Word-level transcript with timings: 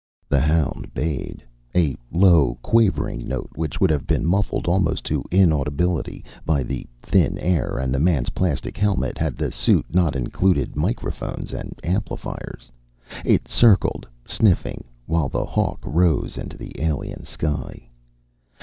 The 0.29 0.39
hound 0.39 0.95
bayed, 0.95 1.43
a 1.75 1.95
low 2.11 2.57
quavering 2.63 3.27
note 3.27 3.51
which 3.53 3.79
would 3.79 3.91
have 3.91 4.07
been 4.07 4.25
muffled 4.25 4.65
almost 4.67 5.03
to 5.03 5.23
inaudibility 5.29 6.25
by 6.43 6.63
the 6.63 6.87
thin 7.03 7.37
air 7.37 7.77
and 7.77 7.93
the 7.93 7.99
man's 7.99 8.31
plastic 8.31 8.77
helmet 8.77 9.19
had 9.19 9.37
the 9.37 9.51
suit 9.51 9.85
not 9.93 10.15
included 10.15 10.75
microphones 10.75 11.53
and 11.53 11.79
amplifiers. 11.83 12.71
It 13.23 13.47
circled, 13.47 14.07
sniffing, 14.25 14.85
while 15.05 15.29
the 15.29 15.45
hawk 15.45 15.81
rose 15.83 16.35
into 16.35 16.57
the 16.57 16.71
alien 16.81 17.23
sky. 17.23 17.87